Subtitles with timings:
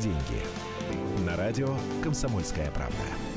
[0.00, 0.42] деньги».
[1.24, 3.29] На радио «Комсомольская правда».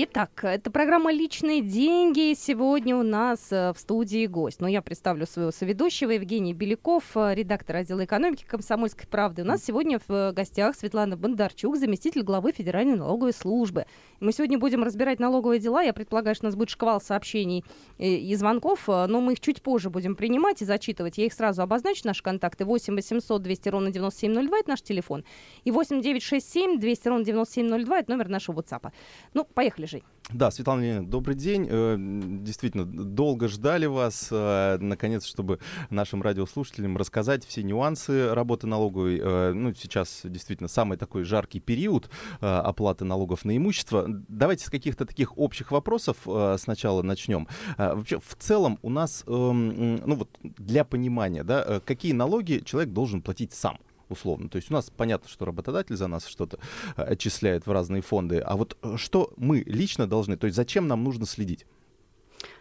[0.00, 2.32] Итак, это программа «Личные деньги».
[2.34, 4.60] Сегодня у нас э, в студии гость.
[4.60, 9.42] Но ну, я представлю своего соведущего Евгений Беляков, э, редактор отдела экономики «Комсомольской правды».
[9.42, 13.86] У нас сегодня в э, гостях Светлана Бондарчук, заместитель главы Федеральной налоговой службы.
[14.20, 15.82] Мы сегодня будем разбирать налоговые дела.
[15.82, 17.64] Я предполагаю, что у нас будет шквал сообщений
[17.98, 21.18] и звонков, но мы их чуть позже будем принимать и зачитывать.
[21.18, 22.02] Я их сразу обозначу.
[22.04, 25.24] Наши контакты 8 800 200 ровно 9702– это наш телефон.
[25.64, 28.92] И 8 967 200 ровно 9702– это номер нашего WhatsApp.
[29.34, 30.02] Ну, поехали, Жень.
[30.30, 31.66] Да, Светлана Леонидовна, добрый день.
[31.70, 39.18] Э, действительно, долго ждали вас, э, наконец, чтобы нашим радиослушателям рассказать все нюансы работы налоговой.
[39.18, 42.10] Э, ну, сейчас действительно самый такой жаркий период
[42.40, 44.04] оплаты налогов на имущество.
[44.06, 46.16] Давайте с каких-то таких общих вопросов
[46.58, 47.48] сначала начнем.
[47.78, 53.22] Вообще, в целом у нас, эм, ну вот для понимания, да, какие налоги человек должен
[53.22, 53.78] платить сам?
[54.08, 54.48] Условно.
[54.48, 56.58] То есть у нас понятно, что работодатель за нас что-то
[56.96, 58.38] э, отчисляет в разные фонды.
[58.38, 61.66] А вот э, что мы лично должны, то есть зачем нам нужно следить?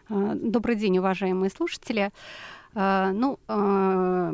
[0.10, 2.12] А, добрый день, уважаемые слушатели.
[2.74, 4.34] А, ну, а,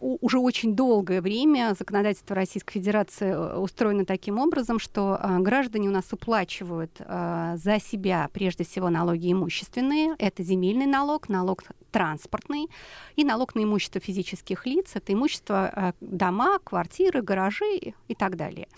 [0.00, 6.12] уже очень долгое время законодательство Российской Федерации э, устроено таким образом, что граждане у нас
[6.12, 10.14] уплачивают за себя прежде всего налоги имущественные.
[10.18, 12.68] Это земельный налог, налог транспортный
[13.16, 14.92] и налог на имущество физических лиц.
[14.94, 18.68] Это имущество э, дома, квартиры, гаражи и так далее.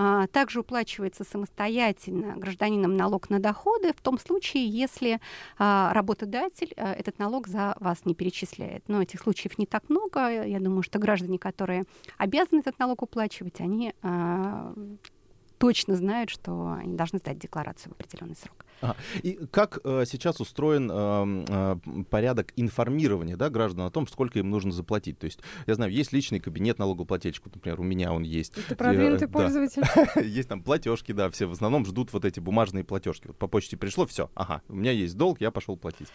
[0.00, 5.18] А, также уплачивается самостоятельно гражданином налог на доходы в том случае, если
[5.58, 8.88] а, работодатель э, этот налог за вас не перечисляет.
[8.88, 10.44] Но этих случаев не так много.
[10.44, 11.84] Я думаю, что граждане, которые
[12.16, 14.72] обязаны этот налог уплачивать, они а,
[15.58, 18.64] точно знают, что они должны сдать декларацию в определенный срок.
[18.80, 24.38] А, и как э, сейчас устроен э, э, порядок информирования да, граждан о том, сколько
[24.38, 25.18] им нужно заплатить?
[25.18, 28.56] То есть, я знаю, есть личный кабинет налогоплательщика, например, у меня он есть.
[28.56, 29.82] Это продвинутый э, пользователь.
[30.14, 30.20] Да.
[30.20, 33.26] есть там платежки, да, все в основном ждут вот эти бумажные платежки.
[33.26, 36.08] Вот по почте пришло, все, ага, у меня есть долг, я пошел платить.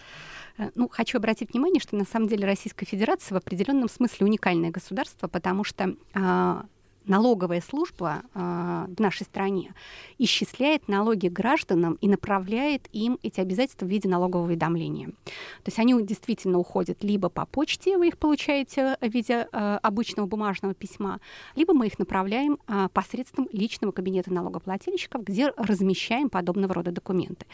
[0.58, 4.72] Э, ну, хочу обратить внимание, что на самом деле Российская Федерация в определенном смысле уникальное
[4.72, 6.66] государство, потому что а,
[7.06, 9.74] налоговая служба э, в нашей стране
[10.18, 15.08] исчисляет налоги гражданам и направляет им эти обязательства в виде налогового уведомления.
[15.08, 20.28] То есть они действительно уходят либо по почте, вы их получаете в виде э, обычного
[20.28, 21.20] бумажного письма,
[21.56, 27.46] либо мы их направляем э, посредством личного кабинета налогоплательщиков, где размещаем подобного рода документы.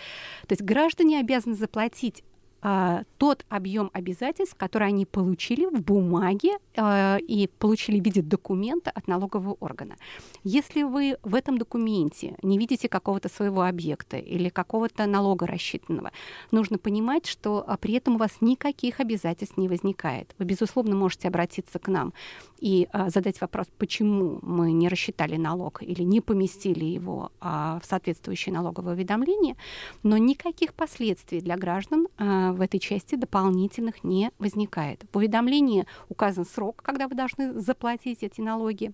[0.48, 2.24] То есть граждане обязаны заплатить
[2.62, 8.92] а, тот объем обязательств, которые они получили в бумаге а, и получили в виде документа
[8.92, 9.96] от налогового органа.
[10.44, 16.12] Если вы в этом документе не видите какого-то своего объекта или какого-то налога рассчитанного,
[16.52, 20.34] нужно понимать, что а, при этом у вас никаких обязательств не возникает.
[20.38, 22.14] Вы, безусловно, можете обратиться к нам
[22.60, 27.86] и а, задать вопрос, почему мы не рассчитали налог или не поместили его а, в
[27.86, 29.56] соответствующее налоговое уведомление,
[30.04, 35.06] но никаких последствий для граждан а, в этой части дополнительных не возникает.
[35.12, 38.94] В уведомлении указан срок, когда вы должны заплатить эти налоги.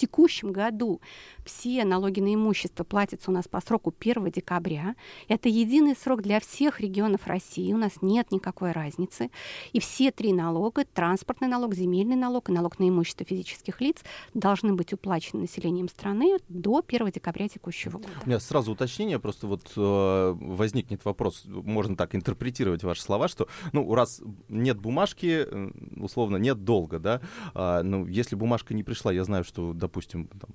[0.00, 1.02] Текущем году
[1.44, 4.94] все налоги на имущество платятся у нас по сроку 1 декабря.
[5.28, 7.70] Это единый срок для всех регионов России.
[7.74, 9.30] У нас нет никакой разницы.
[9.74, 13.98] И все три налога, транспортный налог, земельный налог и налог на имущество физических лиц,
[14.32, 18.08] должны быть уплачены населением страны до 1 декабря текущего года.
[18.24, 23.48] У меня сразу уточнение, просто вот э, возникнет вопрос, можно так интерпретировать ваши слова, что,
[23.74, 27.20] ну, раз нет бумажки, э, условно, нет долга, да,
[27.52, 30.50] а, ну, если бумажка не пришла, я знаю, что, допустим, там,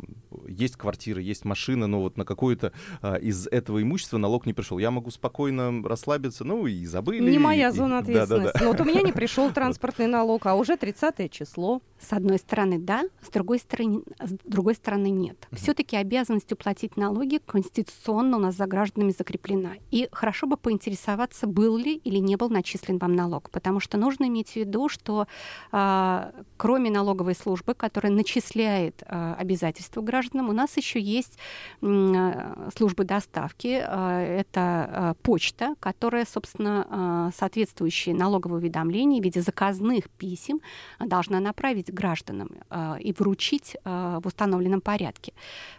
[0.47, 4.77] есть квартира, есть машина, но вот на какое-то а, из этого имущества налог не пришел.
[4.77, 7.29] Я могу спокойно расслабиться, ну и забыли.
[7.29, 8.45] Не моя и, зона ответственности.
[8.45, 8.65] Да, да, да.
[8.65, 11.81] Но вот у меня не пришел транспортный налог, а уже 30 число.
[12.07, 15.47] С одной стороны, да, с другой стороны, с другой стороны нет.
[15.51, 15.57] Угу.
[15.57, 19.71] Все-таки обязанность уплатить налоги конституционно у нас за гражданами закреплена.
[19.89, 24.25] И хорошо бы поинтересоваться, был ли или не был начислен вам налог, потому что нужно
[24.25, 25.27] иметь в виду, что
[25.71, 31.39] э, кроме налоговой службы, которая начисляет э, обязательства гражданам, у нас еще есть
[31.81, 39.41] э, службы доставки, э, это э, почта, которая, собственно, э, соответствующие налоговые уведомления в виде
[39.41, 40.61] заказных писем
[40.99, 45.33] должна направить гражданам э, и вручить э, в установленном порядке.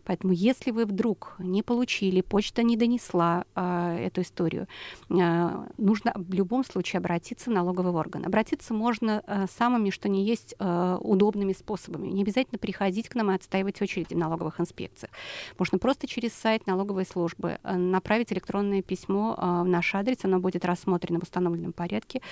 [0.04, 4.66] Поэтому если вы вдруг не получили, почта не донесла э, эту историю,
[5.08, 8.24] нужно в любом случае обратиться в налоговый орган.
[8.26, 9.22] Обратиться можно
[9.58, 12.08] самыми, что не есть, удобными способами.
[12.08, 15.12] Не обязательно приходить к нам и отстаивать очереди в налоговых инспекциях.
[15.58, 21.20] Можно просто через сайт налоговой службы направить электронное письмо в наш адрес, оно будет рассмотрено
[21.20, 22.22] в установленном порядке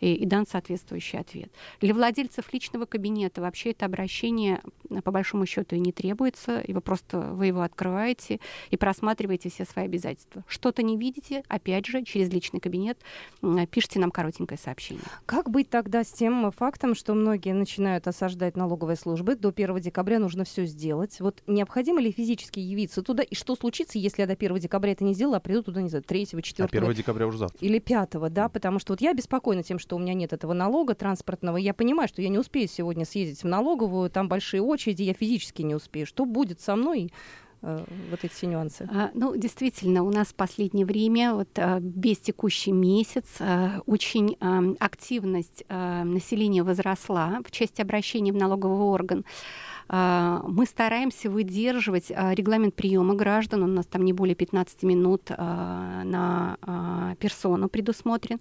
[0.00, 1.50] и, и дан соответствующий ответ.
[1.80, 3.38] Для владельцев личного кабинета нет.
[3.38, 4.60] И вообще это обращение
[5.04, 8.40] по большому счету и не требуется, и вы просто вы его открываете
[8.70, 10.44] и просматриваете все свои обязательства.
[10.46, 12.98] Что-то не видите, опять же, через личный кабинет
[13.70, 15.04] пишите нам коротенькое сообщение.
[15.24, 19.34] Как быть тогда с тем фактом, что многие начинают осаждать налоговые службы?
[19.34, 21.20] До 1 декабря нужно все сделать.
[21.20, 23.22] Вот необходимо ли физически явиться туда?
[23.22, 25.88] И что случится, если я до 1 декабря это не сделала, а приду туда, не
[25.88, 26.64] знаю, 3, 4?
[26.64, 27.58] А 1 декабря уже завтра.
[27.66, 28.48] Или 5, да?
[28.48, 31.56] Потому что вот я беспокойна тем, что у меня нет этого налога транспортного.
[31.56, 35.62] Я понимаю, что я не успею сегодня съездить в налоговую, там большие очереди, я физически
[35.62, 36.06] не успею.
[36.06, 37.12] Что будет со мной?
[37.62, 38.88] Э, вот эти все нюансы?
[38.92, 44.36] А, ну, действительно, у нас в последнее время, вот а, весь текущий месяц, а, очень
[44.78, 49.24] активность населения возросла в части обращения в налоговый орган.
[49.94, 53.62] А, мы стараемся выдерживать а, регламент приема граждан.
[53.62, 58.40] У нас там не более 15 минут а, на персону предусмотрен.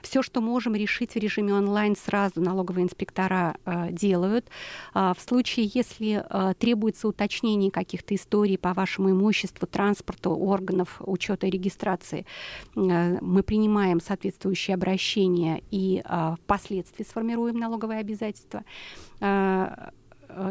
[0.00, 3.56] Все, что можем решить в режиме онлайн, сразу налоговые инспектора
[3.90, 4.46] делают.
[4.94, 6.24] В случае, если
[6.58, 12.26] требуется уточнение каких-то историй по вашему имуществу, транспорту, органов учета и регистрации,
[12.74, 16.02] мы принимаем соответствующие обращения и
[16.44, 18.64] впоследствии сформируем налоговые обязательства
[19.22, 19.90] Э,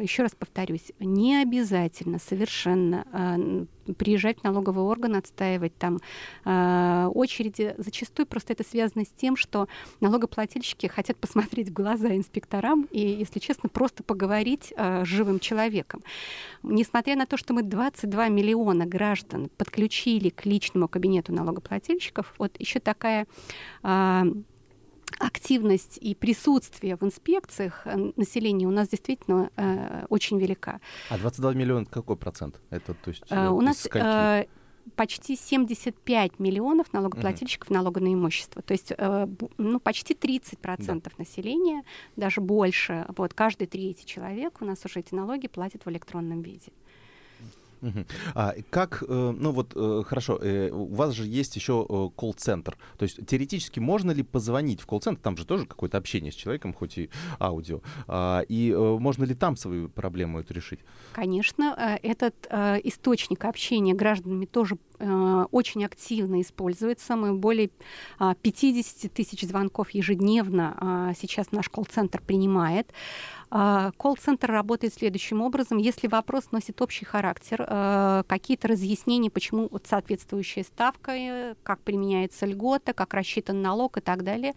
[0.01, 3.05] еще раз повторюсь, не обязательно совершенно
[3.87, 5.99] э, приезжать в налоговый орган, отстаивать там
[6.45, 7.75] э, очереди.
[7.77, 9.67] Зачастую просто это связано с тем, что
[9.99, 16.03] налогоплательщики хотят посмотреть в глаза инспекторам и, если честно, просто поговорить с живым человеком.
[16.63, 22.79] Несмотря на то, что мы 22 миллиона граждан подключили к личному кабинету налогоплательщиков, вот еще
[22.79, 23.27] такая
[25.19, 30.79] активность и присутствие в инспекциях э, населения у нас действительно э, очень велика.
[31.09, 32.59] А 22 миллиона какой процент?
[32.69, 34.45] Это то есть э, у нас э,
[34.95, 37.75] почти 75 миллионов налогоплательщиков угу.
[37.75, 38.61] налога на имущество.
[38.61, 39.27] То есть э,
[39.57, 40.55] ну, почти 30%
[40.85, 41.11] да.
[41.17, 41.83] населения,
[42.15, 43.05] даже больше.
[43.17, 46.71] Вот каждый третий человек у нас уже эти налоги платит в электронном виде.
[48.35, 52.77] А как, э, ну вот, э, хорошо, э, у вас же есть еще колл-центр.
[52.97, 55.21] То есть теоретически можно ли позвонить в колл-центр?
[55.21, 57.81] Там же тоже какое-то общение с человеком, хоть и аудио.
[58.07, 60.79] А, и можно ли там свою проблему эту решить?
[61.13, 62.47] Конечно, этот
[62.83, 64.77] источник общения гражданами тоже
[65.51, 67.15] очень активно используется.
[67.15, 67.69] Мы более
[68.19, 72.92] 50 тысяч звонков ежедневно сейчас наш колл-центр принимает.
[73.53, 75.77] А, колл-центр работает следующим образом.
[75.77, 82.94] Если вопрос носит общий характер, э, какие-то разъяснения, почему соответствующая ставка, э, как применяется льгота,
[82.94, 84.53] как рассчитан налог и так далее,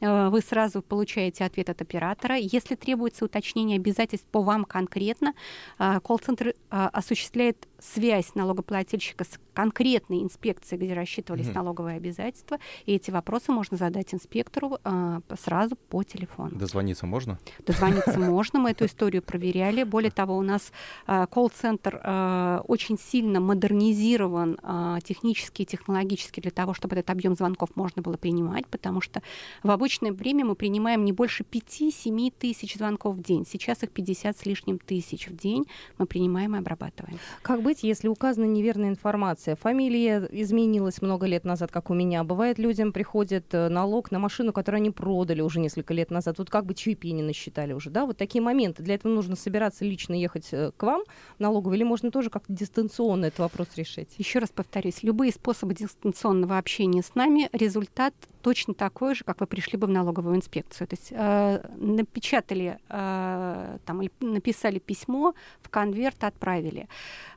[0.00, 2.36] э, вы сразу получаете ответ от оператора.
[2.36, 5.32] Если требуется уточнение обязательств по вам конкретно,
[5.78, 11.54] колл-центр осуществляет связь налогоплательщика с конкретной инспекцией, где рассчитывались угу.
[11.54, 16.56] налоговые обязательства, и эти вопросы можно задать инспектору э, сразу по телефону.
[16.56, 17.38] Дозвониться можно?
[17.64, 19.84] Дозвониться можно, мы эту историю проверяли.
[19.84, 20.72] Более того, у нас
[21.06, 27.36] э, колл-центр э, очень сильно модернизирован э, технически и технологически для того, чтобы этот объем
[27.36, 29.22] звонков можно было принимать, потому что
[29.62, 33.46] в обычное время мы принимаем не больше 5-7 тысяч звонков в день.
[33.46, 35.66] Сейчас их 50 с лишним тысяч в день
[35.98, 37.18] мы принимаем и обрабатываем.
[37.42, 39.56] Как быть, если указана неверная информация?
[39.56, 42.22] Фамилия изменилась много лет назад, как у меня.
[42.24, 46.36] Бывает, людям приходит э, налог на машину, которую они продали уже несколько лет назад.
[46.36, 48.06] Тут как бы чипи не насчитали уже, да?
[48.06, 48.82] Вот такие моменты.
[48.82, 51.02] Для этого нужно собираться лично ехать э, к вам
[51.36, 54.10] в налоговую, или можно тоже как-то дистанционно этот вопрос решить?
[54.18, 58.14] Еще раз повторюсь, любые способы дистанционного общения с нами, результат
[58.44, 60.86] точно такой же, как вы пришли бы в налоговую инспекцию.
[60.86, 66.86] То есть э, напечатали, э, там, написали письмо, в конверт отправили.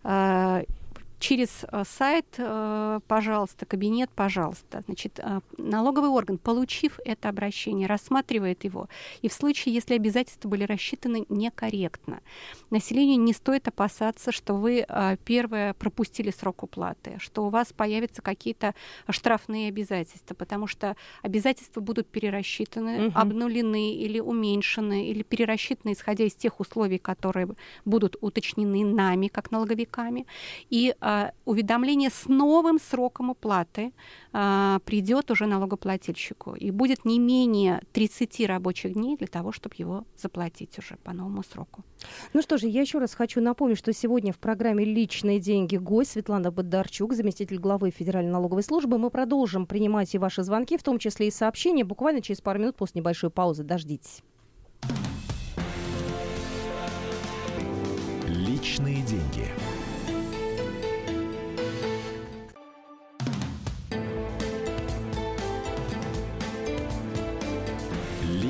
[0.04, 0.62] Э, uh,
[1.20, 4.84] через э, сайт, э, пожалуйста, кабинет, пожалуйста.
[4.86, 8.88] Значит, э, налоговый орган, получив это обращение, рассматривает его.
[9.22, 12.22] И в случае, если обязательства были рассчитаны некорректно,
[12.70, 14.86] населению не стоит опасаться, что вы,
[15.26, 18.76] первое, пропустили срок уплаты, что у вас появятся какие-то
[19.10, 23.20] штрафные обязательства, потому что обязательства будут перерасчитаны, угу.
[23.20, 27.50] обнулены или уменьшены, или перерасчитаны, исходя из тех условий, которые
[27.86, 30.28] будут уточнены нами, как налоговиками.
[30.70, 30.94] И
[31.46, 33.94] уведомление с новым сроком уплаты
[34.34, 36.56] а, придет уже налогоплательщику.
[36.56, 41.44] И будет не менее 30 рабочих дней для того, чтобы его заплатить уже по новому
[41.44, 41.84] сроку.
[42.34, 46.12] Ну что же, я еще раз хочу напомнить, что сегодня в программе «Личные деньги» гость
[46.12, 48.98] Светлана Бондарчук, заместитель главы Федеральной налоговой службы.
[48.98, 52.76] Мы продолжим принимать и ваши звонки, в том числе и сообщения, буквально через пару минут
[52.76, 53.64] после небольшой паузы.
[53.64, 54.24] Дождитесь.
[58.28, 59.48] Личные деньги.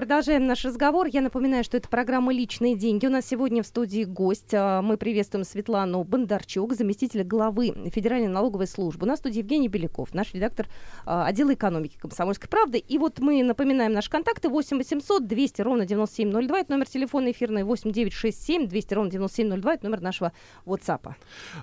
[0.00, 1.08] Продолжаем наш разговор.
[1.08, 3.04] Я напоминаю, что это программа «Личные деньги».
[3.04, 4.54] У нас сегодня в студии гость.
[4.54, 9.04] А, мы приветствуем Светлану Бондарчук, заместителя главы Федеральной налоговой службы.
[9.04, 10.68] У нас в студии Евгений Беляков, наш редактор
[11.04, 12.78] а, отдела экономики «Комсомольской правды».
[12.78, 16.60] И вот мы напоминаем наши контакты 8 800 200 ровно 9702.
[16.60, 19.74] Это номер телефона эфирный 8 967 200 ровно 9702.
[19.74, 20.32] Это номер нашего
[20.64, 21.12] WhatsApp.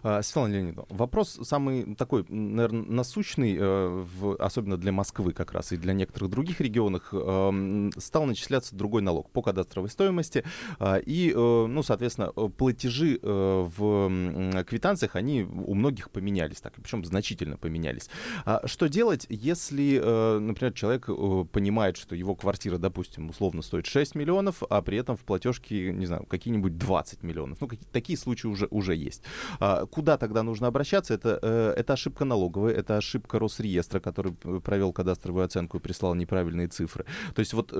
[0.03, 4.05] А, Светлана Леонидовна, вопрос самый такой, наверное, насущный, э,
[4.37, 9.29] особенно для Москвы как раз и для некоторых других регионов, э, стал начисляться другой налог
[9.31, 10.43] по кадастровой стоимости.
[10.79, 16.73] А, и, э, ну, соответственно, э, платежи э, в квитанциях, они у многих поменялись, так,
[16.73, 18.09] причем значительно поменялись.
[18.45, 19.97] А что делать, если,
[20.39, 21.05] например, человек
[21.51, 26.05] понимает, что его квартира, допустим, условно стоит 6 миллионов, а при этом в платежке, не
[26.05, 27.61] знаю, какие-нибудь 20 миллионов.
[27.61, 29.23] Ну, какие, такие случаи уже, уже есть.
[29.59, 31.13] А, куда тогда нужно обращаться?
[31.13, 37.05] Это, это ошибка налоговая, это ошибка Росреестра, который провел кадастровую оценку и прислал неправильные цифры.
[37.33, 37.71] То есть вот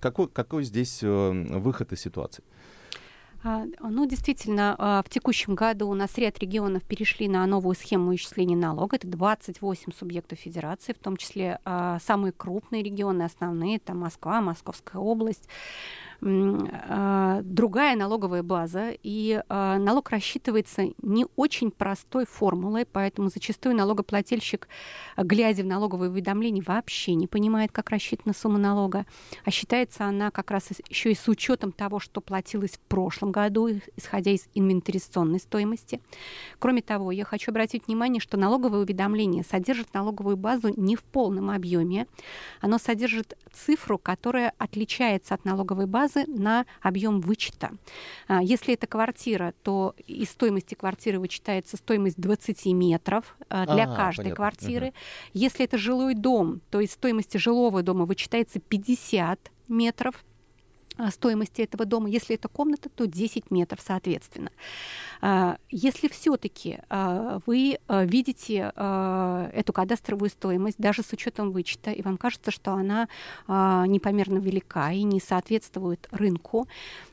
[0.00, 2.42] какой, какой здесь э, выход из ситуации?
[3.42, 8.14] А, ну, действительно, а, в текущем году у нас ряд регионов перешли на новую схему
[8.14, 8.96] исчисления налога.
[8.96, 14.98] Это 28 субъектов федерации, в том числе а, самые крупные регионы, основные, там Москва, Московская
[14.98, 15.48] область.
[16.22, 24.68] А, другая налоговая база, и а, налог рассчитывается не очень простой формулой, поэтому зачастую налогоплательщик,
[25.16, 29.06] глядя в налоговое уведомление, вообще не понимает, как рассчитана сумма налога,
[29.44, 33.68] а считается она как раз еще и с учетом того, что платилось в прошлом году,
[33.96, 36.00] исходя из инвентаризационной стоимости.
[36.58, 41.50] Кроме того, я хочу обратить внимание, что налоговое уведомление содержит налоговую базу не в полном
[41.50, 42.06] объеме,
[42.60, 47.72] оно содержит цифру, которая отличается от налоговой базы, базы на объем вычета.
[48.28, 53.96] А, если это квартира, то из стоимости квартиры вычитается стоимость 20 метров а, для а,
[53.96, 54.36] каждой понятно.
[54.36, 54.86] квартиры.
[54.88, 54.94] Угу.
[55.34, 60.24] Если это жилой дом, то из стоимости жилого дома вычитается 50 метров
[61.10, 62.10] стоимости этого дома.
[62.10, 64.50] Если это комната, то 10 метров, соответственно.
[65.20, 68.72] А, если все-таки а, вы а, видите
[69.54, 73.08] эту кадастровую стоимость, даже с учетом вычета, и вам кажется, что она
[73.46, 76.68] непомерно велика и не соответствует рынку,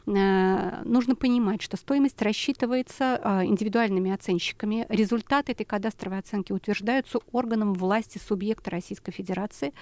[0.05, 4.85] нужно понимать, что стоимость рассчитывается индивидуальными оценщиками.
[4.89, 9.73] Результаты этой кадастровой оценки утверждаются органом власти субъекта Российской Федерации.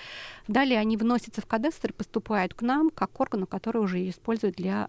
[0.48, 4.56] Далее они вносятся в кадастр и поступают к нам, как органу, который уже ее использует
[4.56, 4.88] для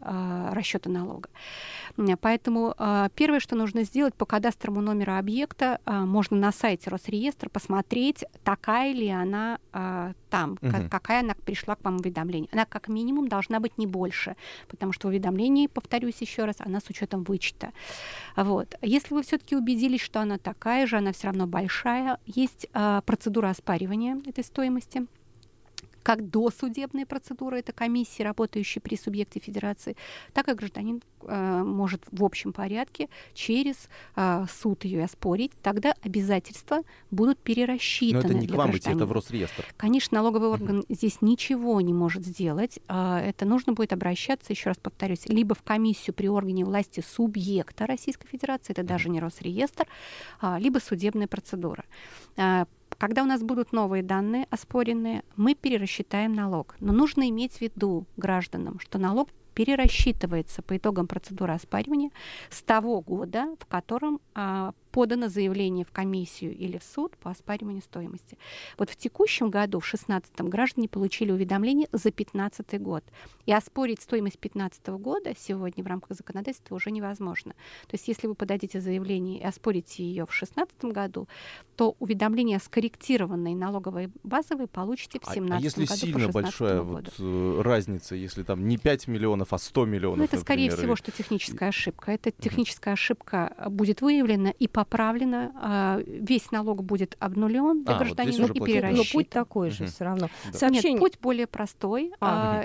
[0.52, 1.28] расчета налога.
[2.21, 2.75] Поэтому
[3.14, 8.25] первое Первое, что нужно сделать по кадастровому номеру объекта, а, можно на сайте Росреестра посмотреть,
[8.45, 10.71] такая ли она а, там, угу.
[10.71, 12.49] как, какая она пришла к вам уведомление.
[12.52, 14.37] Она как минимум должна быть не больше,
[14.68, 17.73] потому что уведомление, повторюсь еще раз, она с учетом вычета.
[18.37, 18.76] Вот.
[18.80, 23.50] Если вы все-таки убедились, что она такая же, она все равно большая, есть а, процедура
[23.50, 25.04] оспаривания этой стоимости
[26.06, 29.96] как досудебная процедура, это комиссии, работающие при субъекте федерации,
[30.34, 35.50] так и гражданин э, может в общем порядке через э, суд ее оспорить.
[35.62, 38.22] Тогда обязательства будут перерасчитаны.
[38.22, 39.64] Но это не к вам быть, это в Росреестр.
[39.76, 40.94] Конечно, налоговый орган uh-huh.
[40.94, 42.78] здесь ничего не может сделать.
[42.88, 47.84] Э, это нужно будет обращаться, еще раз повторюсь, либо в комиссию при органе власти субъекта
[47.84, 48.86] Российской Федерации, это uh-huh.
[48.86, 49.88] даже не Росреестр,
[50.40, 51.84] э, либо судебная процедура.
[52.99, 56.76] Когда у нас будут новые данные оспоренные, мы перерасчитаем налог.
[56.81, 62.10] Но нужно иметь в виду гражданам, что налог перерасчитывается по итогам процедуры оспаривания
[62.50, 67.82] с того года, в котором а, подано заявление в комиссию или в суд по оспариванию
[67.82, 68.38] стоимости.
[68.78, 73.04] Вот в текущем году, в 2016 граждане получили уведомление за 2015 год.
[73.44, 77.52] И оспорить стоимость 2015 года сегодня в рамках законодательства уже невозможно.
[77.88, 81.28] То есть если вы подадите заявление и оспорите ее в 2016 году,
[81.76, 86.80] то уведомление скорректированной налоговой базы вы получите в 2017 а, а если году сильно большая
[86.80, 90.71] вот, э, разница, если там не 5 миллионов, а 100 миллионов, ну, это, например, скорее
[90.71, 92.12] всего, что техническая ошибка.
[92.12, 97.99] Эта техническая ошибка будет выявлена и по поправлено, а, весь налог будет обнулен для а,
[97.99, 98.97] гражданина вот и перерасчитан.
[98.97, 99.93] Но путь такой же угу.
[99.93, 100.29] все равно.
[100.53, 100.59] Да.
[100.59, 100.93] Сообщение...
[100.93, 102.12] Нет, путь более простой.
[102.21, 102.65] А,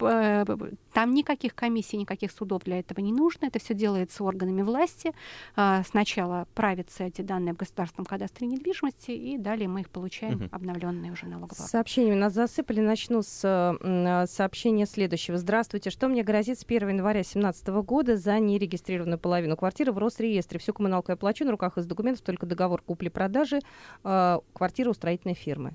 [0.00, 0.68] а, угу.
[0.92, 3.46] Там никаких комиссий, никаких судов для этого не нужно.
[3.46, 5.12] Это все делается органами власти.
[5.56, 10.48] А, сначала правятся эти данные в государственном кадастре недвижимости, и далее мы их получаем угу.
[10.52, 11.68] обновленные уже налоговые.
[11.68, 12.80] Сообщениями нас засыпали.
[12.80, 15.36] Начну с сообщения следующего.
[15.36, 15.90] Здравствуйте.
[15.90, 20.58] Что мне грозит с 1 января 2017 года за нерегистрированную половину квартиры в Росреестре?
[20.58, 23.60] Всю коммуналку я плачу, на руках из документов только договор купли-продажи
[24.04, 25.74] э, квартиры у строительной фирмы.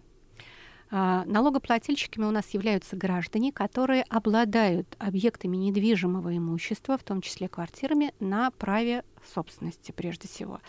[0.94, 8.14] А, налогоплательщиками у нас являются граждане, которые обладают объектами недвижимого имущества, в том числе квартирами,
[8.20, 10.60] на праве собственности прежде всего.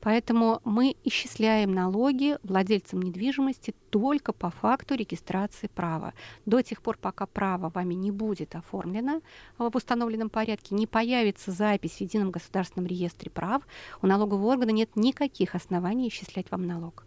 [0.00, 6.14] Поэтому мы исчисляем налоги владельцам недвижимости только по факту регистрации права.
[6.46, 9.22] До тех пор, пока право вами не будет оформлено
[9.58, 13.66] в установленном порядке, не появится запись в Едином государственном реестре прав,
[14.02, 17.04] у налогового органа нет никаких оснований исчислять вам налог.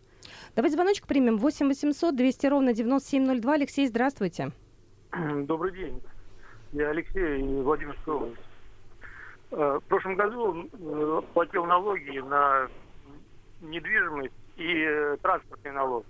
[0.57, 1.37] Давайте звоночек примем.
[1.37, 3.53] 8 800 200 ровно 9702.
[3.53, 4.49] Алексей, здравствуйте.
[5.43, 6.01] Добрый день.
[6.71, 8.41] Я Алексей, Владимирская область.
[9.51, 12.69] Э, в прошлом году э, платил налоги на
[13.61, 16.07] недвижимость и э, транспортный налог.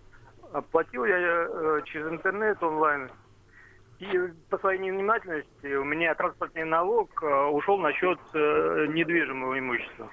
[0.71, 3.11] Платил я через интернет онлайн.
[3.99, 4.07] И
[4.49, 7.09] по своей невнимательности у меня транспортный налог
[7.51, 10.09] ушел на счет недвижимого имущества.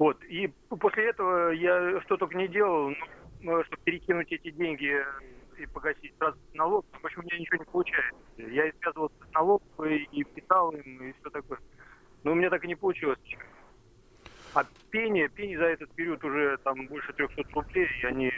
[0.00, 0.16] Вот.
[0.24, 2.90] И после этого я что только не делал,
[3.42, 4.96] ну, чтобы перекинуть эти деньги
[5.58, 6.86] и погасить транспортный налог.
[6.90, 8.18] В общем, у меня ничего не получается.
[8.38, 11.58] Я и связывался с налоговой, и писал им, и все такое.
[12.24, 13.18] Но у меня так и не получилось.
[14.54, 18.32] А пени, пени за этот период уже там больше 300 рублей, и они.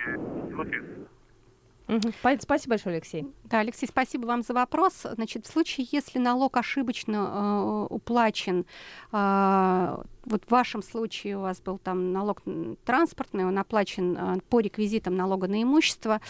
[1.89, 2.13] Угу.
[2.41, 3.27] Спасибо большое, Алексей.
[3.45, 5.07] Да, Алексей, спасибо вам за вопрос.
[5.15, 8.67] Значит, в случае, если налог ошибочно э, уплачен
[9.13, 12.43] э, вот в вашем случае у вас был там налог
[12.85, 16.21] транспортный, он оплачен э, по реквизитам налога на имущество.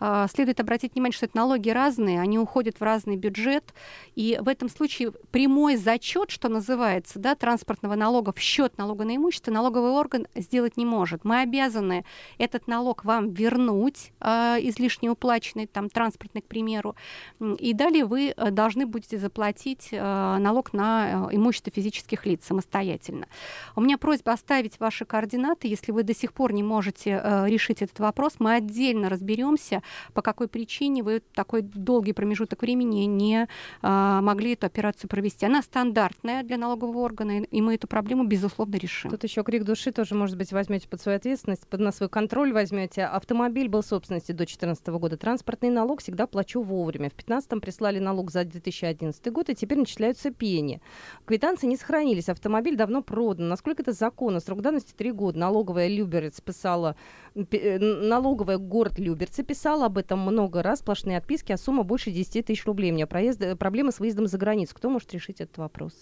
[0.00, 3.74] Э, следует обратить внимание, что это налоги разные, они уходят в разный бюджет,
[4.14, 9.16] и в этом случае прямой зачет, что называется, да, транспортного налога в счет налога на
[9.16, 11.24] имущество налоговый орган сделать не может.
[11.24, 12.04] Мы обязаны
[12.38, 16.96] этот налог вам вернуть, э, излишне уплаченный, там, транспортный, к примеру,
[17.40, 23.26] и далее вы должны будете заплатить налог на имущество физических лиц самостоятельно.
[23.76, 25.68] У меня просьба оставить ваши координаты.
[25.68, 30.22] Если вы до сих пор не можете э, решить этот вопрос, мы отдельно разберемся, по
[30.22, 33.46] какой причине вы такой долгий промежуток времени не
[33.82, 35.46] э, могли эту операцию провести.
[35.46, 39.10] Она стандартная для налогового органа, и мы эту проблему, безусловно, решим.
[39.10, 42.52] Тут еще крик души тоже, может быть, возьмете под свою ответственность, под на свой контроль
[42.52, 43.04] возьмете.
[43.04, 45.16] Автомобиль был собственностью до 2014 года.
[45.16, 47.08] Транспортный налог всегда плачу вовремя.
[47.08, 50.80] В 2015 прислали налог за 2011 год, и теперь начисляются пени.
[51.24, 52.28] Квитанции не сохранились.
[52.28, 54.40] Автомобиль давно продан продано, насколько это законно.
[54.40, 55.38] Срок давности три года.
[55.38, 56.96] Налоговая Люберец писала,
[57.34, 62.46] э, налоговая город Люберцы писала об этом много раз, сплошные отписки, а сумма больше 10
[62.46, 62.92] тысяч рублей.
[62.92, 64.74] У меня проезд, э, проблемы с выездом за границу.
[64.74, 65.92] Кто может решить этот вопрос?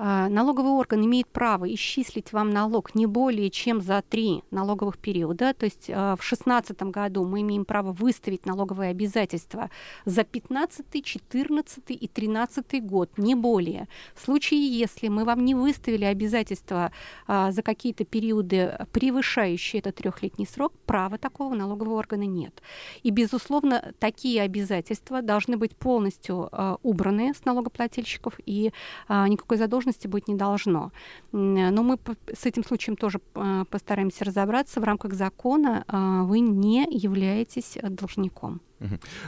[0.00, 5.52] А, налоговый орган имеет право исчислить вам налог не более чем за три налоговых периода.
[5.54, 9.70] То есть а, в 2016 году мы имеем право выставить налоговые обязательства
[10.04, 13.88] за 15, 14 и 13 год, не более.
[14.14, 16.92] В случае, если мы вам не выставили обязательства
[17.26, 22.62] а, за какие-то периоды, превышающие этот трехлетний срок, права такого налогового органа нет.
[23.02, 26.48] И, безусловно, такие обязательства должны быть полностью
[26.84, 28.72] убраны с налогоплательщиков, и
[29.08, 30.92] никакой задолженности возможности быть не должно.
[31.32, 31.98] Но мы
[32.32, 34.80] с этим случаем тоже а, постараемся разобраться.
[34.80, 38.60] В рамках закона а, вы не являетесь должником.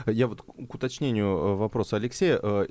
[0.05, 2.67] Я вот к уточнению э, вопроса Алексея, э,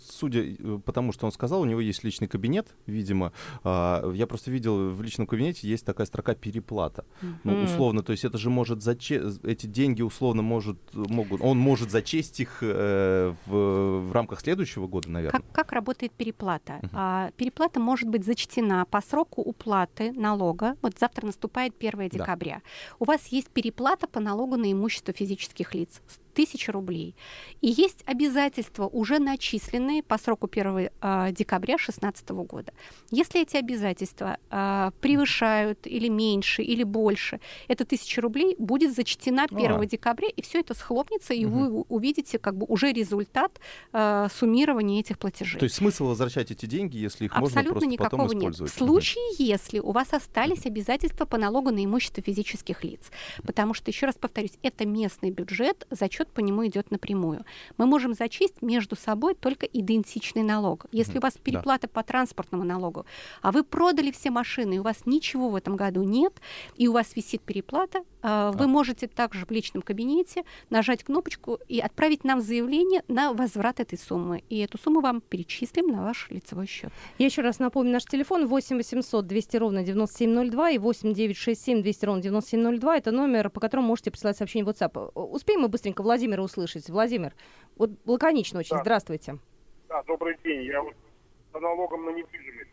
[0.00, 3.32] судя э, по тому, что он сказал, у него есть личный кабинет, видимо.
[3.64, 7.04] А, я просто видел в личном кабинете есть такая строка переплата.
[7.44, 11.90] Ну, условно, то есть это же может зачесть, эти деньги условно может, могут, он может
[11.90, 15.40] зачесть их в, в рамках следующего года, наверное.
[15.40, 16.80] Как, как работает переплата?
[16.82, 17.32] Uh-huh.
[17.36, 20.76] Переплата может быть зачтена по сроку уплаты налога.
[20.82, 22.56] Вот завтра наступает 1 декабря.
[22.56, 22.96] Да.
[23.00, 26.25] У вас есть переплата по налогу на имущество физических лиц podkast.
[26.36, 27.16] Тысяча рублей.
[27.62, 32.72] И есть обязательства, уже начисленные по сроку 1 а, декабря 2016 года.
[33.10, 39.72] Если эти обязательства а, превышают или меньше, или больше, эта тысяча рублей будет зачтена 1
[39.72, 39.86] а.
[39.86, 41.58] декабря, и все это схлопнется, и угу.
[41.58, 43.58] вы увидите как бы уже результат
[43.92, 45.58] а, суммирования этих платежей.
[45.58, 48.72] То есть смысл возвращать эти деньги, если их Абсолютно можно просто никакого потом использовать?
[48.72, 48.82] Нет.
[48.82, 49.36] В случае, угу.
[49.38, 53.10] если у вас остались обязательства по налогу на имущество физических лиц,
[53.42, 57.44] потому что, еще раз повторюсь, это местный бюджет, зачет расчет по нему идет напрямую.
[57.78, 60.86] Мы можем зачесть между собой только идентичный налог.
[60.92, 61.88] Если у вас переплата да.
[61.88, 63.04] по транспортному налогу,
[63.42, 66.32] а вы продали все машины, и у вас ничего в этом году нет,
[66.76, 71.80] и у вас висит переплата, а, вы можете также в личном кабинете нажать кнопочку и
[71.80, 74.42] отправить нам заявление на возврат этой суммы.
[74.50, 76.90] И эту сумму вам перечислим на ваш лицевой счет.
[77.18, 82.04] Я еще раз напомню наш телефон 8 800 200 ровно 9702 и 8 967 200
[82.04, 82.96] ровно 9702.
[82.96, 85.12] Это номер, по которому можете присылать сообщение в WhatsApp.
[85.14, 86.88] Успеем мы быстренько Владимира услышать.
[86.88, 87.34] Владимир,
[87.76, 88.80] вот лаконично очень, да.
[88.82, 89.36] здравствуйте.
[89.86, 90.62] Да, добрый день.
[90.62, 90.94] Я вот
[91.52, 92.70] по налогам на недвижимость.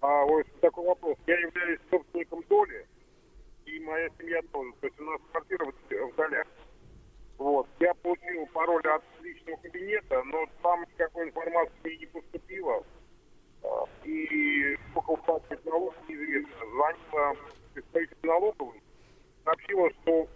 [0.00, 1.16] А, вот такой вопрос.
[1.28, 2.88] Я являюсь собственником доли,
[3.66, 4.72] и моя семья тоже.
[4.80, 6.46] То есть у нас квартира в, в долях.
[7.38, 7.68] Вот.
[7.78, 12.84] Я получил пароль от личного кабинета, но там никакой информации не поступило.
[13.62, 16.66] А, и сколько уплачивать налог, неизвестно.
[16.72, 17.36] Звонила
[17.74, 18.80] представитель налоговым,
[19.44, 20.26] сообщила, что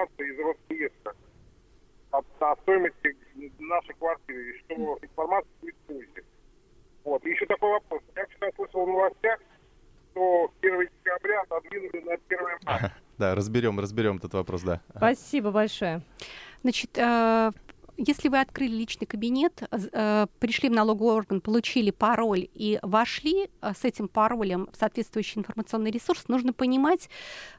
[0.00, 1.14] информация из Росреестра
[2.12, 3.16] о, о стоимости
[3.58, 6.24] нашей квартиры, и что информация будет позже.
[7.04, 7.24] Вот.
[7.24, 8.02] И еще такой вопрос.
[8.16, 9.38] Я вчера слышал в новостях,
[10.10, 12.94] что 1 декабря отодвинули на 1 мая.
[13.18, 14.80] Да, разберем, разберем этот вопрос, да.
[14.96, 16.00] Спасибо большое.
[16.62, 17.50] Значит, э,
[18.06, 23.72] если вы открыли личный кабинет, э, пришли в налоговый орган, получили пароль и вошли э,
[23.78, 27.08] с этим паролем в соответствующий информационный ресурс, нужно понимать,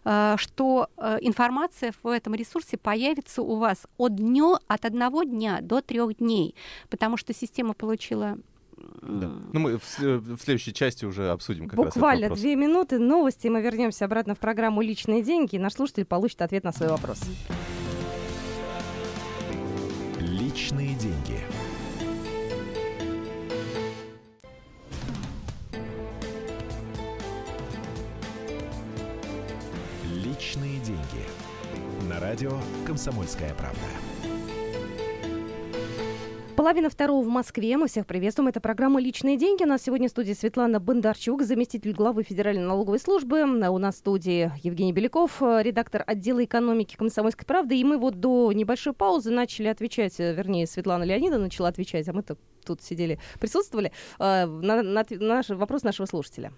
[0.04, 0.90] что
[1.22, 6.56] информация в этом ресурсе появится у вас от, днё, от одного дня до трех дней,
[6.90, 8.38] потому что система получила
[9.02, 9.32] да.
[9.54, 13.50] Ну, мы в, в следующей части уже обсудим как Буквально раз две минуты новости, и
[13.50, 17.22] мы вернемся обратно в программу «Личные деньги», и наш слушатель получит ответ на свой вопрос.
[20.52, 21.40] Личные деньги.
[30.14, 31.00] Личные деньги.
[32.10, 32.52] На радио
[32.86, 33.80] «Комсомольская правда».
[36.62, 37.76] Половина второго в Москве.
[37.76, 38.48] Мы всех приветствуем.
[38.48, 39.64] Это программа «Личные деньги».
[39.64, 43.42] У нас сегодня в студии Светлана Бондарчук, заместитель главы Федеральной налоговой службы.
[43.42, 47.78] У нас в студии Евгений Беляков, редактор отдела экономики «Комсомольской правды».
[47.78, 52.38] И мы вот до небольшой паузы начали отвечать, вернее, Светлана Леонида начала отвечать, а мы-то
[52.64, 56.54] тут сидели, присутствовали, э, на, на, на наш, вопрос нашего слушателя.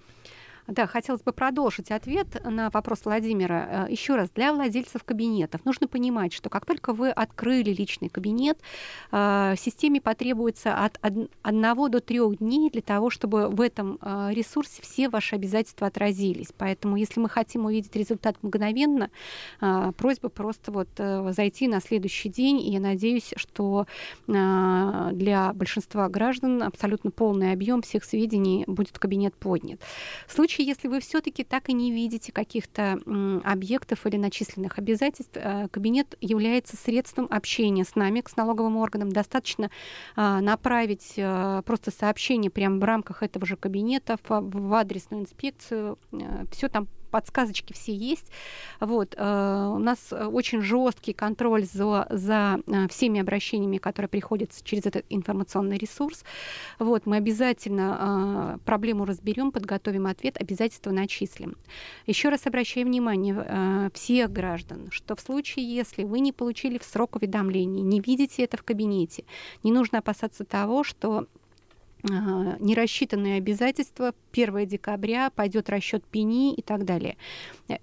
[0.67, 3.87] Да, хотелось бы продолжить ответ на вопрос Владимира.
[3.87, 8.57] Э, Еще раз, для владельцев кабинетов нужно понимать, что как только вы открыли личный кабинет,
[9.11, 10.99] э, системе потребуется от
[11.41, 16.53] одного до трех дней для того, чтобы в этом э, ресурсе все ваши обязательства отразились.
[16.57, 19.09] Поэтому, если мы хотим увидеть результат мгновенно,
[19.97, 23.85] просьба просто вот зайти на следующий день, и я надеюсь, что
[24.27, 29.79] для большинства граждан абсолютно полный объем всех сведений будет в кабинет поднят.
[30.27, 32.99] В случае случае, если вы все-таки так и не видите каких-то
[33.43, 39.11] объектов или начисленных обязательств, э, кабинет является средством общения с нами, с налоговым органом.
[39.11, 39.71] Достаточно
[40.15, 45.97] а, направить э, просто сообщение прямо в рамках этого же кабинета в адресную инспекцию.
[46.11, 48.31] Э, все там подсказочки все есть.
[48.79, 49.13] Вот.
[49.15, 55.05] Э, у нас очень жесткий контроль за, за э, всеми обращениями, которые приходят через этот
[55.09, 56.23] информационный ресурс.
[56.79, 57.05] Вот.
[57.05, 61.55] Мы обязательно э, проблему разберем, подготовим ответ, обязательства начислим.
[62.07, 67.15] Еще раз обращаю внимание всех граждан, что в случае, если вы не получили в срок
[67.15, 69.23] уведомления, не видите это в кабинете,
[69.61, 71.27] не нужно опасаться того, что
[72.03, 77.17] нерассчитанные обязательства 1 декабря пойдет расчет пени и так далее.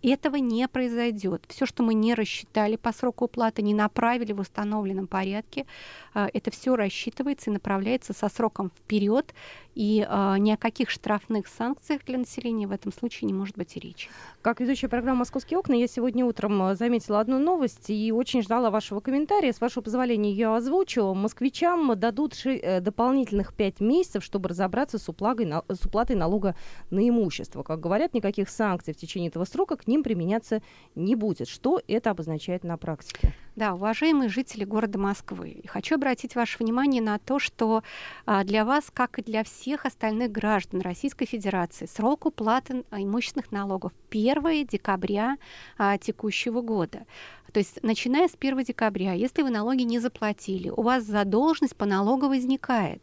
[0.03, 1.45] Этого не произойдет.
[1.49, 5.67] Все, что мы не рассчитали по сроку уплаты, не направили в установленном порядке,
[6.13, 9.35] а, это все рассчитывается и направляется со сроком вперед,
[9.75, 13.77] и а, ни о каких штрафных санкциях для населения в этом случае не может быть
[13.77, 14.09] и речи.
[14.43, 18.71] Как ведущая программы «Московские окна» я сегодня утром а, заметила одну новость и очень ждала
[18.71, 19.53] вашего комментария.
[19.53, 21.15] С вашего позволения ее озвучу.
[21.15, 26.57] Москвичам дадут э, дополнительных пять месяцев, чтобы разобраться с, уплатой, с уплатой налога
[26.91, 27.63] на имущество.
[27.63, 30.63] Как говорят, никаких санкций в течение этого срока к ним применяться
[30.95, 31.49] не будет.
[31.49, 33.35] Что это обозначает на практике?
[33.61, 37.83] Да, уважаемые жители города Москвы, хочу обратить ваше внимание на то, что
[38.25, 43.93] а, для вас, как и для всех остальных граждан Российской Федерации, срок уплаты имущественных налогов
[44.09, 45.37] 1 декабря
[45.77, 47.05] а, текущего года.
[47.53, 51.85] То есть, начиная с 1 декабря, если вы налоги не заплатили, у вас задолженность по
[51.85, 53.03] налогу возникает.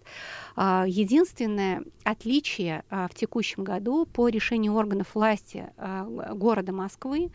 [0.60, 7.30] А, единственное отличие а, в текущем году по решению органов власти а, города Москвы,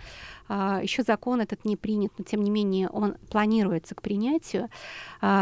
[0.48, 4.68] еще закон этот не принят, но тем не менее он планируется к принятию,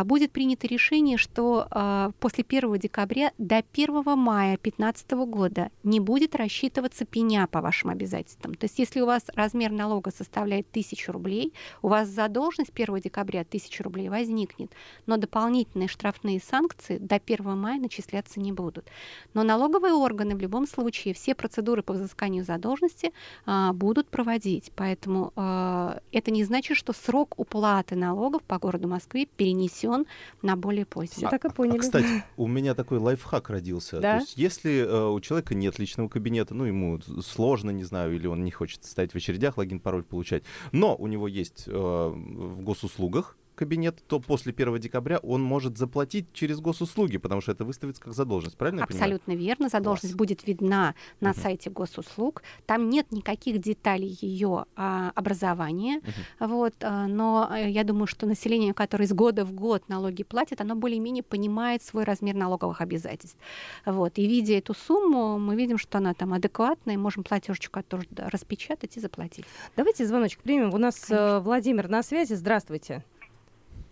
[0.05, 7.07] будет принято решение, что после 1 декабря до 1 мая 2015 года не будет рассчитываться
[7.07, 8.55] пеня по вашим обязательствам.
[8.55, 13.40] То есть если у вас размер налога составляет 1000 рублей, у вас задолженность 1 декабря
[13.40, 14.71] 1000 рублей возникнет,
[15.07, 18.87] но дополнительные штрафные санкции до 1 мая начисляться не будут.
[19.35, 23.13] Но налоговые органы в любом случае все процедуры по взысканию задолженности
[23.47, 24.73] а, будут проводить.
[24.75, 30.07] Поэтому а, это не значит, что срок уплаты налогов по городу Москве перенесен
[30.43, 31.17] на более поздний.
[31.17, 31.79] Все так и поняли.
[31.79, 34.01] А, кстати, у меня такой лайфхак родился.
[34.01, 34.15] Да?
[34.15, 38.27] То есть, если э, у человека нет личного кабинета, ну, ему сложно, не знаю, или
[38.27, 42.63] он не хочет стоять в очередях, логин, пароль получать, но у него есть э, в
[42.63, 48.01] госуслугах кабинет, то после 1 декабря он может заплатить через госуслуги, потому что это выставится
[48.01, 48.57] как задолженность.
[48.57, 49.68] Правильно Абсолютно верно.
[49.68, 50.29] Задолженность Класс.
[50.29, 51.40] будет видна на угу.
[51.40, 52.42] сайте госуслуг.
[52.64, 55.99] Там нет никаких деталей ее а, образования.
[55.99, 56.49] Угу.
[56.49, 60.62] Вот, а, но э, я думаю, что население, которое из года в год налоги платит,
[60.62, 63.37] оно более-менее понимает свой размер налоговых обязательств.
[63.85, 64.16] Вот.
[64.16, 67.83] И видя эту сумму, мы видим, что она там адекватная, и можем платежечку
[68.16, 69.44] распечатать и заплатить.
[69.77, 70.73] Давайте звоночек примем.
[70.73, 71.40] У нас э, Конечно.
[71.40, 72.33] Владимир на связи.
[72.33, 73.05] Здравствуйте.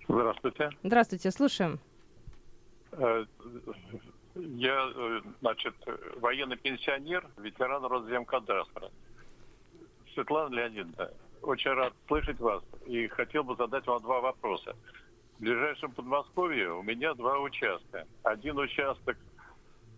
[0.08, 0.70] Здравствуйте.
[0.82, 1.78] Здравствуйте, слушаем.
[2.92, 3.26] Э,
[4.34, 5.74] я, э, значит,
[6.16, 8.90] военный пенсионер, ветеран Росземкадастра.
[10.14, 11.10] Светлана Леонидовна,
[11.42, 14.74] очень рад слышать вас и хотел бы задать вам два вопроса.
[15.36, 18.06] В ближайшем Подмосковье у меня два участка.
[18.22, 19.18] Один участок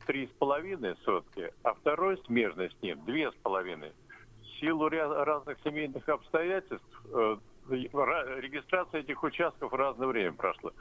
[0.06, 3.92] три с половиной сотки, а второй смежный с ним две с половиной.
[4.42, 7.36] В силу разных семейных обстоятельств э,
[7.68, 10.72] регистрация этих участков в разное время прошла.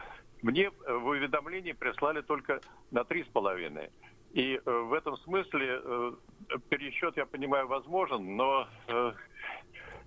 [0.41, 2.61] Мне в уведомлении прислали только
[2.91, 3.89] на три с половиной.
[4.31, 6.11] И э, в этом смысле э,
[6.69, 8.67] пересчет, я понимаю, возможен, но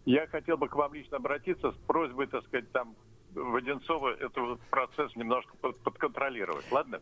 [0.05, 2.97] я хотел бы к вам лично обратиться с просьбой, так сказать, там
[3.35, 7.01] Воденцова этот процесс немножко подконтролировать, ладно?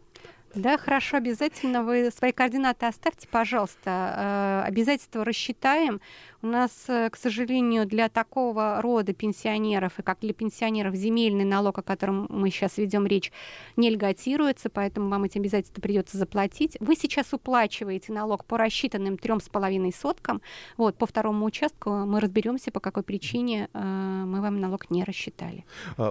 [0.54, 1.84] Да, хорошо, обязательно.
[1.84, 4.62] Вы свои координаты оставьте, пожалуйста.
[4.64, 6.00] Э, обязательства рассчитаем.
[6.42, 11.78] У нас, э, к сожалению, для такого рода пенсионеров и как для пенсионеров земельный налог,
[11.78, 13.30] о котором мы сейчас ведем речь,
[13.76, 16.76] не льготируется, поэтому вам эти обязательства придется заплатить.
[16.80, 20.42] Вы сейчас уплачиваете налог по рассчитанным трем с половиной соткам.
[20.76, 25.64] Вот, по второму участку мы разберемся, по какой причине э, мы вам налог не рассчитали.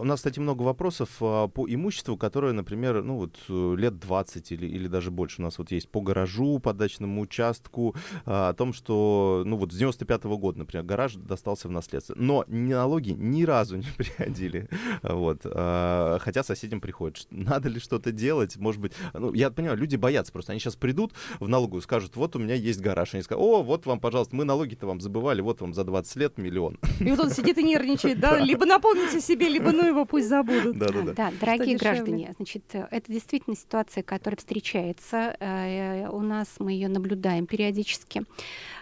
[0.10, 4.66] Нас, кстати, много вопросов а, по имуществу, которое, например, ну вот лет 20 15 или,
[4.68, 7.96] или даже больше у нас вот есть по гаражу, по дачному участку,
[8.26, 12.16] а, о том, что, ну вот с 95 -го года, например, гараж достался в наследство.
[12.18, 14.68] Но налоги ни разу не приходили.
[15.04, 15.42] Вот.
[15.46, 17.28] А, хотя соседям приходит.
[17.32, 18.58] Надо ли что-то делать?
[18.58, 20.52] Может быть, ну, я понимаю, люди боятся просто.
[20.52, 23.14] Они сейчас придут в налогу и скажут, вот у меня есть гараж.
[23.14, 26.38] Они скажут, о, вот вам, пожалуйста, мы налоги-то вам забывали, вот вам за 20 лет
[26.38, 26.78] миллион.
[27.00, 28.40] И вот он сидит и нервничает, да?
[28.50, 30.78] Либо напомните себе, либо ну его пусть забудут.
[30.78, 31.14] Да, да, да.
[31.14, 37.46] Да, дорогие граждане, значит, это действительно ситуация, которая встречается э, у нас, мы ее наблюдаем
[37.46, 38.24] периодически.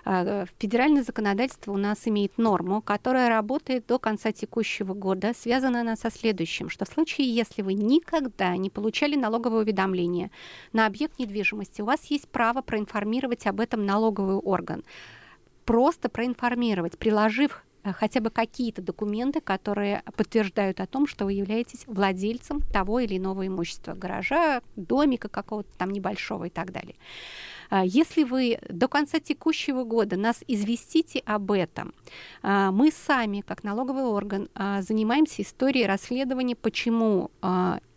[0.06, 5.34] Э, федеральное законодательство у нас имеет норму, которая работает до конца текущего года.
[5.38, 10.32] Связана она со следующим, что в случае, если вы никогда не получали налоговое уведомление
[10.74, 14.84] на объект недвижимости, у вас есть право проинформировать об этом налоговый орган
[15.68, 22.62] просто проинформировать, приложив хотя бы какие-то документы, которые подтверждают о том, что вы являетесь владельцем
[22.62, 26.96] того или иного имущества, гаража, домика какого-то там небольшого и так далее.
[27.70, 31.94] А, если вы до конца текущего года нас известите об этом,
[32.42, 37.32] а, мы сами, как налоговый орган, занимаемся историей расследования, почему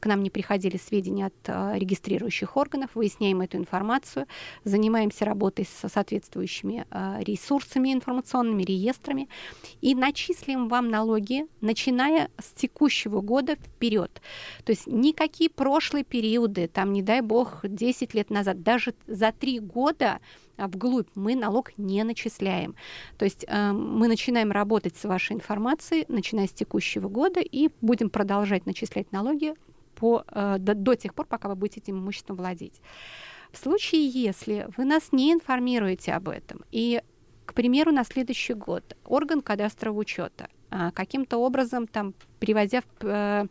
[0.01, 4.27] к нам не приходили сведения от э, регистрирующих органов, выясняем эту информацию,
[4.65, 9.29] занимаемся работой со соответствующими э, ресурсами информационными, реестрами
[9.81, 14.23] и начислим вам налоги, начиная с текущего года вперед.
[14.65, 19.61] То есть никакие прошлые периоды, там, не дай бог, 10 лет назад, даже за 3
[19.61, 20.21] года
[20.57, 22.75] вглубь мы налог не начисляем.
[23.19, 28.11] То есть э, мы начинаем работать с вашей информацией, начиная с текущего года, и будем
[28.11, 29.55] продолжать начислять налоги
[30.01, 32.81] по, э, до, до тех пор, пока вы будете этим имуществом владеть.
[33.53, 37.03] В случае, если вы нас не информируете об этом, и,
[37.45, 43.47] к примеру, на следующий год орган кадастрового учета э, каким-то образом, там, приводя в, э,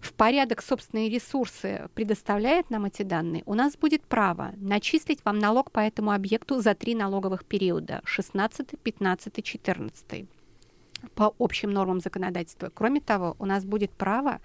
[0.00, 5.70] в порядок собственные ресурсы, предоставляет нам эти данные, у нас будет право начислить вам налог
[5.70, 10.26] по этому объекту за три налоговых периода 16, 15, 14
[11.14, 12.70] по общим нормам законодательства.
[12.74, 14.40] Кроме того, у нас будет право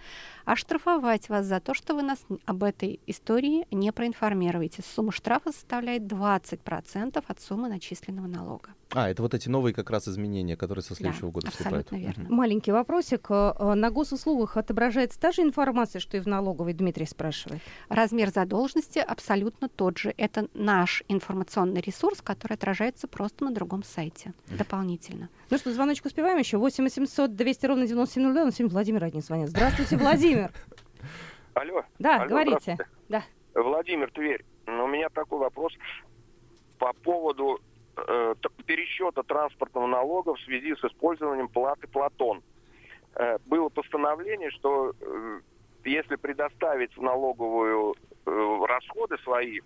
[0.46, 4.82] оштрафовать вас за то, что вы нас об этой истории не проинформируете.
[4.82, 8.70] Сумма штрафа составляет 20% от суммы начисленного налога.
[8.92, 11.92] А, это вот эти новые как раз изменения, которые со следующего да, года вступают.
[11.92, 12.24] Верно.
[12.26, 12.34] Угу.
[12.34, 13.28] Маленький вопросик.
[13.30, 17.62] Э, э, на госуслугах отображается та же информация, что и в налоговой, Дмитрий спрашивает?
[17.90, 20.14] Размер задолженности абсолютно тот же.
[20.18, 25.30] Это наш информационный ресурс, который отражается просто на другом сайте дополнительно.
[25.50, 26.58] Ну что, звоночек успеваем еще?
[26.58, 28.46] 8 800 200 ровно 9702.
[28.46, 29.50] На сегодня Владимир один звонит.
[29.50, 30.52] Здравствуйте, Владимир.
[31.54, 31.84] Алло.
[32.00, 32.78] Да, Алло, говорите.
[33.08, 33.24] Да.
[33.54, 34.44] Владимир Тверь.
[34.68, 35.72] У меня такой вопрос
[36.78, 37.62] по поводу
[37.96, 42.44] э, пересчета транспортного налога в связи с использованием платы Платон.
[43.16, 45.40] Э, было постановление, что э,
[45.86, 49.62] если предоставить в налоговую э, расходы свои,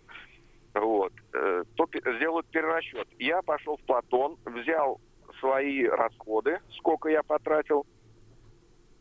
[0.75, 3.07] вот, э, то сделают перерасчет.
[3.17, 5.01] Я пошел в Платон, взял
[5.41, 7.85] свои расходы, сколько я потратил,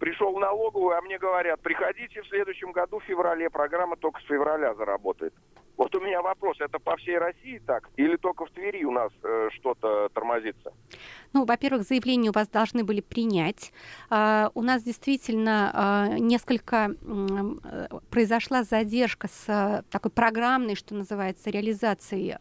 [0.01, 4.25] Пришел в налоговую, а мне говорят, приходите в следующем году, в феврале, программа только с
[4.25, 5.35] февраля заработает.
[5.81, 7.89] Вот у меня вопрос, это по всей России так?
[7.97, 10.75] Или только в Твери у нас э, что-то тормозится?
[11.33, 13.73] Ну, во-первых, заявление у вас должны были принять.
[14.11, 22.37] Uh, у нас действительно uh, несколько uh, произошла задержка с такой программной, что называется, реализацией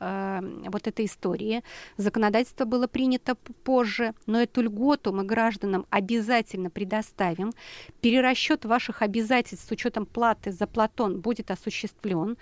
[0.69, 1.63] вот этой истории.
[1.95, 7.51] Законодательство было принято позже, но эту льготу мы гражданам обязательно предоставим.
[8.01, 12.37] Перерасчет ваших обязательств с учетом платы за Платон будет осуществлен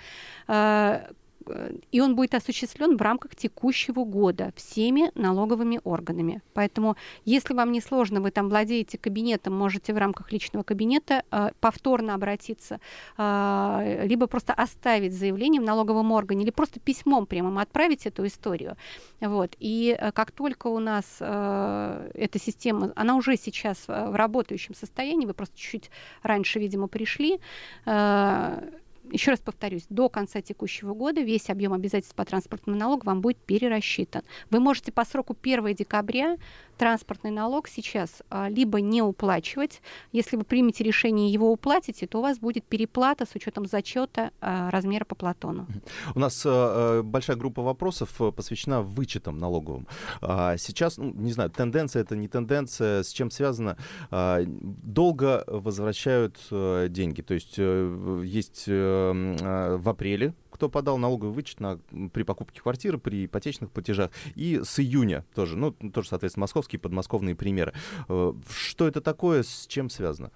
[1.91, 6.41] и он будет осуществлен в рамках текущего года всеми налоговыми органами.
[6.54, 6.95] Поэтому,
[7.26, 12.13] если вам не сложно, вы там владеете кабинетом, можете в рамках личного кабинета э, повторно
[12.13, 12.80] обратиться,
[13.17, 18.76] э, либо просто оставить заявление в налоговом органе, или просто письмом прямым отправить эту историю.
[19.21, 19.56] Вот.
[19.60, 25.26] И э, как только у нас э, эта система, она уже сейчас в работающем состоянии,
[25.26, 25.91] вы просто чуть-чуть
[26.23, 27.39] раньше, видимо, пришли,
[27.86, 28.69] э,
[29.12, 33.38] еще раз повторюсь, до конца текущего года весь объем обязательств по транспортному налогу вам будет
[33.38, 34.24] перерасчитан.
[34.50, 36.38] Вы можете по сроку 1 декабря
[36.77, 39.81] транспортный налог сейчас а, либо не уплачивать.
[40.11, 44.69] Если вы примете решение его уплатите, то у вас будет переплата с учетом зачета а,
[44.71, 45.67] размера по Платону.
[46.15, 49.87] У нас а, большая группа вопросов э, посвящена вычетам налоговым.
[50.21, 53.77] Сейчас, ну, не знаю, тенденция это не тенденция, с чем связано?
[54.11, 57.21] Долго возвращают а, деньги.
[57.21, 61.77] То есть а, есть в апреле кто подал налоговый вычет на,
[62.11, 64.09] при покупке квартиры, при ипотечных платежах.
[64.33, 67.73] И с июня тоже, ну, тоже, соответственно, московские подмосковные примеры.
[68.10, 70.32] Э, что это такое, с чем связано?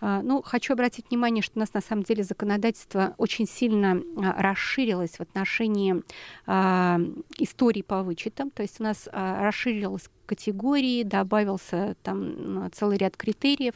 [0.00, 4.42] А, ну, хочу обратить внимание, что у нас на самом деле законодательство очень сильно а,
[4.42, 6.02] расширилось в отношении
[6.46, 6.98] а,
[7.38, 8.50] истории по вычетам.
[8.50, 13.74] То есть у нас а, расширилась категории, добавился там целый ряд критериев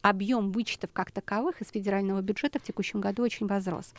[0.00, 3.92] объем вычетов как таковых из федерального бюджета в текущем году очень возрос.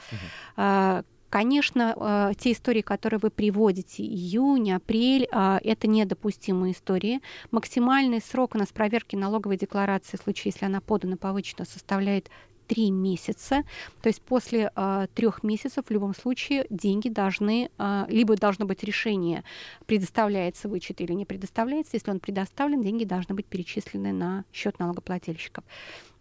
[0.56, 1.04] Uh-huh.
[1.30, 7.22] Конечно, э, те истории, которые вы приводите, июнь, апрель, э, это недопустимые истории.
[7.52, 12.30] Максимальный срок у нас проверки налоговой декларации в случае, если она подана по вычету, составляет
[12.70, 13.64] три месяца.
[14.02, 18.84] То есть после э, трех месяцев в любом случае деньги должны, э, либо должно быть
[18.84, 19.44] решение,
[19.88, 21.96] предоставляется вычет или не предоставляется.
[21.96, 25.64] Если он предоставлен, деньги должны быть перечислены на счет налогоплательщиков.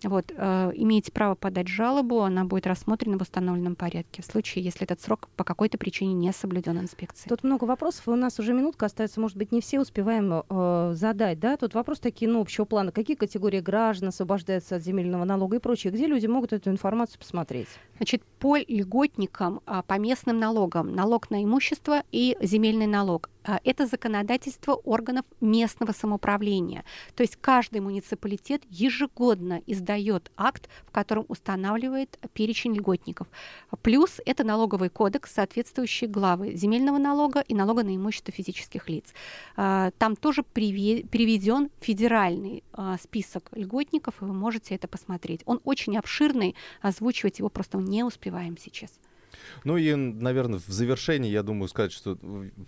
[0.05, 4.85] Вот, э, имеете право подать жалобу, она будет рассмотрена в установленном порядке, в случае, если
[4.85, 7.29] этот срок по какой-то причине не соблюден инспекцией.
[7.29, 10.93] Тут много вопросов, и у нас уже минутка остается, может быть, не все успеваем э,
[10.95, 11.57] задать, да?
[11.57, 12.93] Тут вопрос такие, ну, общего плана.
[12.93, 15.93] Какие категории граждан освобождаются от земельного налога и прочее?
[15.93, 17.69] Где люди могут эту информацию посмотреть?
[17.97, 23.31] Значит, по льготникам, а, по местным налогам, налог на имущество и земельный налог.
[23.49, 26.85] А, это законодательство органов местного самоуправления.
[27.15, 33.27] То есть каждый муниципалитет ежегодно издает акт, в котором устанавливает перечень льготников.
[33.81, 39.15] Плюс это налоговый кодекс, соответствующие главы земельного налога и налога на имущество физических лиц.
[39.57, 42.63] А, там тоже приведен федеральный
[43.03, 45.41] список льготников, и вы можете это посмотреть.
[45.47, 48.91] Он очень обширный, озвучивать его просто не успеваем сейчас.
[49.65, 52.19] Ну и, наверное, в завершении я думаю сказать, что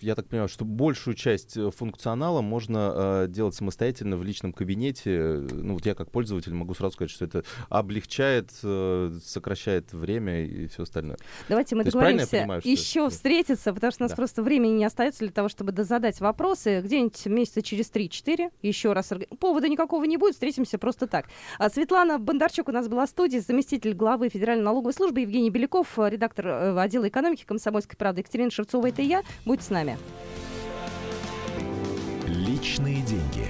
[0.01, 5.47] я так понимаю, что большую часть э, функционала можно э, делать самостоятельно в личном кабинете.
[5.51, 10.67] Ну вот я как пользователь могу сразу сказать, что это облегчает, э, сокращает время и
[10.67, 11.19] все остальное.
[11.49, 13.11] Давайте мы То договоримся понимаю, еще это...
[13.11, 14.17] встретиться, потому что у нас да.
[14.17, 16.81] просто времени не остается для того, чтобы задать вопросы.
[16.81, 19.13] Где-нибудь месяца через 3-4 еще раз.
[19.39, 21.27] Повода никакого не будет, встретимся просто так.
[21.59, 25.99] А Светлана Бондарчук у нас была в студии, заместитель главы Федеральной налоговой службы, Евгений Беляков,
[25.99, 29.23] редактор э, отдела экономики комсомольской правды Екатерина Шевцова, это я.
[29.45, 29.99] Будьте с нами.
[32.27, 33.49] Личные деньги.